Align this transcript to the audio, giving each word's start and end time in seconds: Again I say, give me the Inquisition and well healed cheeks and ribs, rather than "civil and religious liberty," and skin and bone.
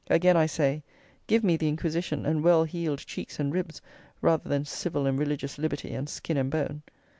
Again 0.09 0.35
I 0.35 0.47
say, 0.47 0.81
give 1.27 1.43
me 1.43 1.57
the 1.57 1.67
Inquisition 1.69 2.25
and 2.25 2.43
well 2.43 2.63
healed 2.63 3.05
cheeks 3.05 3.39
and 3.39 3.53
ribs, 3.53 3.83
rather 4.19 4.49
than 4.49 4.65
"civil 4.65 5.05
and 5.05 5.19
religious 5.19 5.59
liberty," 5.59 5.93
and 5.93 6.09
skin 6.09 6.37
and 6.37 6.49
bone. 6.49 6.81